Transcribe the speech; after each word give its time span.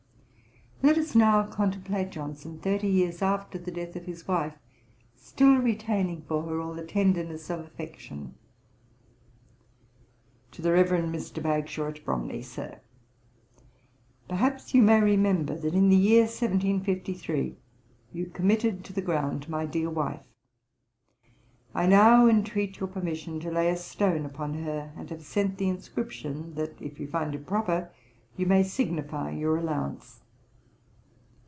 Let 0.83 0.97
us 0.97 1.13
now 1.13 1.43
contemplate 1.45 2.09
Johnson 2.09 2.57
thirty 2.57 2.87
years 2.87 3.21
after 3.21 3.59
the 3.59 3.69
death 3.69 3.95
of 3.95 4.05
his 4.05 4.27
wife, 4.27 4.55
still 5.15 5.57
retaining 5.57 6.23
for 6.23 6.41
her 6.41 6.59
all 6.59 6.73
the 6.73 6.83
tenderness 6.83 7.51
of 7.51 7.59
affection. 7.59 8.33
'TO 10.51 10.63
THE 10.63 10.71
REVEREND 10.71 11.13
MR. 11.13 11.43
BAGSHAW, 11.43 11.87
AT 11.87 12.03
BROMLEY. 12.03 12.41
'SIR, 12.41 12.81
'Perhaps 14.27 14.73
you 14.73 14.81
may 14.81 14.99
remember, 14.99 15.55
that 15.55 15.75
in 15.75 15.89
the 15.89 15.95
year 15.95 16.23
1753, 16.23 17.55
you 18.11 18.25
committed 18.25 18.83
to 18.83 18.91
the 18.91 19.03
ground 19.03 19.47
my 19.47 19.67
dear 19.67 19.91
wife. 19.91 20.25
I 21.75 21.85
now 21.85 22.25
entreat 22.25 22.79
your 22.79 22.89
permission 22.89 23.39
to 23.41 23.51
lay 23.51 23.69
a 23.69 23.77
stone 23.77 24.25
upon 24.25 24.55
her; 24.63 24.93
and 24.97 25.11
have 25.11 25.21
sent 25.21 25.59
the 25.59 25.69
inscription, 25.69 26.55
that, 26.55 26.81
if 26.81 26.99
you 26.99 27.07
find 27.07 27.35
it 27.35 27.45
proper, 27.45 27.91
you 28.35 28.47
may 28.47 28.63
signify 28.63 29.29
your 29.29 29.57
allowance. 29.57 30.17